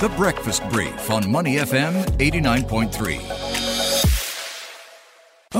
[0.00, 3.47] The Breakfast Brief on Money FM 89.3.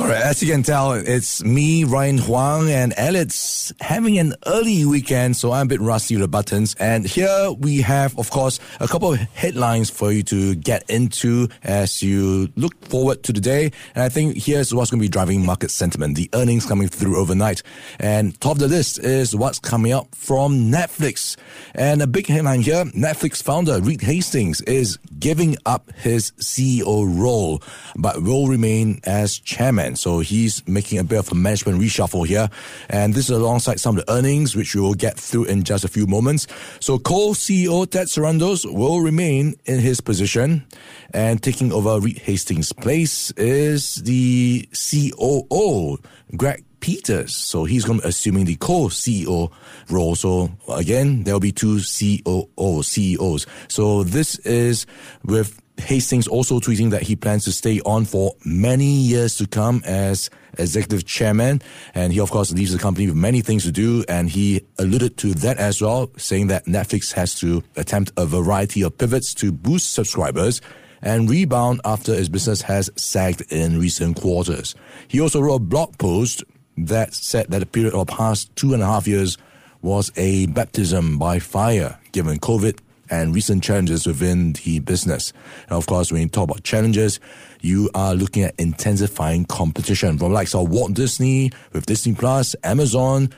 [0.09, 5.37] Right, as you can tell, it's me, Ryan Huang, and Elliot's having an early weekend,
[5.37, 6.75] so I'm a bit rusty with the buttons.
[6.79, 11.49] And here we have, of course, a couple of headlines for you to get into
[11.63, 13.71] as you look forward to the day.
[13.95, 17.19] And I think here's what's going to be driving market sentiment, the earnings coming through
[17.19, 17.63] overnight.
[18.01, 21.37] And top of the list is what's coming up from Netflix.
[21.75, 27.63] And a big headline here, Netflix founder Reed Hastings is giving up his CEO role,
[27.95, 29.97] but will remain as chairman.
[29.99, 32.49] So he's making a bit of a management reshuffle here.
[32.89, 35.85] And this is alongside some of the earnings, which we will get through in just
[35.85, 36.47] a few moments.
[36.81, 40.67] So co-CEO Ted Sarandos will remain in his position
[41.13, 45.99] and taking over Reed Hastings' place is the COO,
[46.37, 47.37] Greg Peters.
[47.37, 49.51] So he's going to be assuming the co-CEO
[49.91, 50.15] role.
[50.15, 53.47] So again, there'll be two COO, CEOs.
[53.69, 54.87] So this is
[55.25, 59.83] with Hastings also tweeting that he plans to stay on for many years to come
[59.85, 61.63] as executive chairman.
[61.95, 64.05] And he, of course, leaves the company with many things to do.
[64.09, 68.83] And he alluded to that as well, saying that Netflix has to attempt a variety
[68.83, 70.61] of pivots to boost subscribers
[71.01, 74.75] and rebound after his business has sagged in recent quarters.
[75.07, 76.43] He also wrote a blog post
[76.77, 79.39] that said that the period of past two and a half years
[79.81, 85.33] was a baptism by fire, given COVID and recent challenges within the business.
[85.69, 87.21] And of course, when you talk about challenges,
[87.61, 93.31] you are looking at intensifying competition from likes of Walt Disney with Disney Plus, Amazon,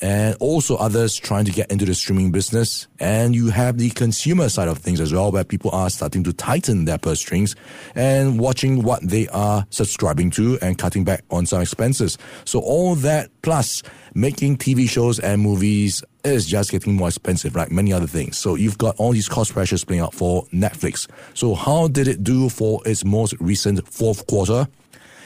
[0.00, 2.88] and also others trying to get into the streaming business.
[2.98, 6.32] And you have the consumer side of things as well, where people are starting to
[6.32, 7.54] tighten their purse strings
[7.94, 12.18] and watching what they are subscribing to and cutting back on some expenses.
[12.44, 13.82] So all that plus
[14.14, 18.38] making TV shows and movies is just getting more expensive, like many other things.
[18.38, 21.08] So you've got all these cost pressures playing out for Netflix.
[21.34, 24.68] So how did it do for its most recent fourth quarter?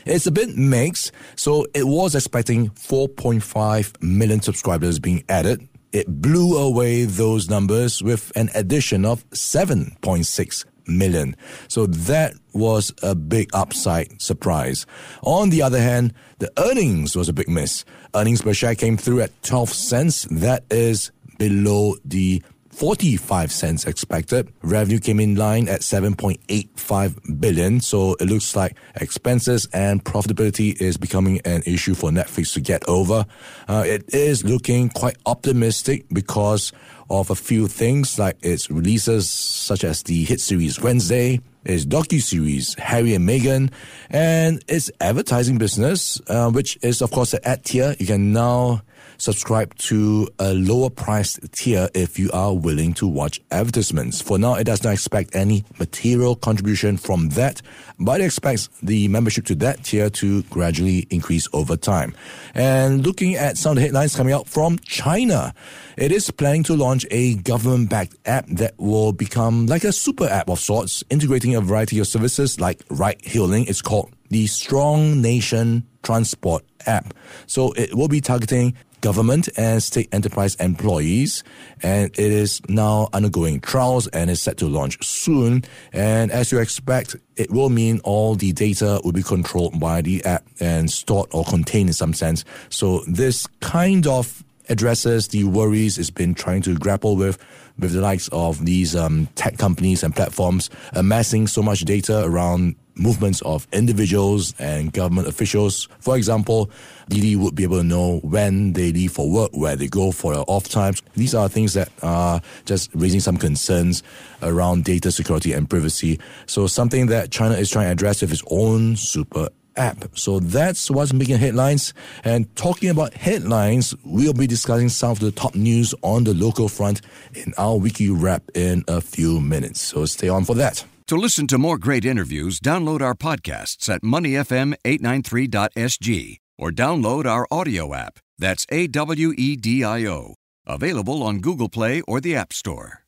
[0.04, 1.12] It's a bit mixed.
[1.36, 5.68] So it was expecting 4.5 million subscribers being added.
[5.92, 11.36] It blew away those numbers with an addition of 7.6 million.
[11.68, 14.86] So that was a big upside surprise.
[15.22, 17.84] On the other hand, the earnings was a big miss.
[18.14, 20.26] Earnings per share came through at 12 cents.
[20.30, 24.52] That is below the 45 cents expected.
[24.62, 27.80] Revenue came in line at 7.85 billion.
[27.80, 32.82] So it looks like expenses and profitability is becoming an issue for Netflix to get
[32.88, 33.26] over.
[33.68, 36.72] Uh, it is looking quite optimistic because
[37.10, 42.74] of a few things like its releases such as the hit series Wednesday, its docu-series
[42.74, 43.70] Harry and Meghan,
[44.10, 47.94] and its advertising business, uh, which is of course the ad tier.
[47.98, 48.82] You can now
[49.22, 54.20] subscribe to a lower priced tier if you are willing to watch advertisements.
[54.20, 57.62] For now, it does not expect any material contribution from that,
[58.00, 62.14] but it expects the membership to that tier to gradually increase over time.
[62.54, 65.54] And looking at some of the headlines coming out from China,
[65.96, 70.26] it is planning to launch a government backed app that will become like a super
[70.26, 73.66] app of sorts, integrating a variety of services like ride hailing.
[73.66, 77.14] It's called the Strong Nation Transport app.
[77.46, 81.42] So it will be targeting government and state enterprise employees,
[81.82, 85.64] and it is now undergoing trials and is set to launch soon.
[85.92, 90.24] And as you expect, it will mean all the data will be controlled by the
[90.24, 92.44] app and stored or contained in some sense.
[92.70, 97.38] So this kind of addresses the worries it's been trying to grapple with
[97.78, 102.76] with the likes of these um, tech companies and platforms amassing so much data around
[102.94, 105.88] movements of individuals and government officials.
[106.00, 106.70] For example,
[107.08, 110.34] Didi would be able to know when they leave for work, where they go for
[110.34, 111.02] their off times.
[111.14, 114.02] These are things that are just raising some concerns
[114.42, 116.20] around data security and privacy.
[116.46, 120.16] So something that China is trying to address with its own super app.
[120.16, 121.94] So that's what's making headlines.
[122.24, 126.68] And talking about headlines, we'll be discussing some of the top news on the local
[126.68, 127.00] front
[127.34, 129.80] in our weekly wrap in a few minutes.
[129.80, 130.84] So stay on for that.
[131.08, 137.92] To listen to more great interviews, download our podcasts at moneyfm893.sg or download our audio
[137.94, 138.18] app.
[138.38, 140.36] That's A W E D I O.
[140.66, 143.01] Available on Google Play or the App Store.